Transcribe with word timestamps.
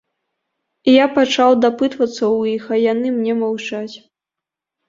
Я 0.91 1.05
пачаў 1.17 1.51
дапытвацца 1.65 2.13
ў 2.13 2.41
іх, 2.57 2.63
а 2.73 2.81
яны 2.91 3.07
мне 3.19 3.33
маўчаць. 3.43 3.95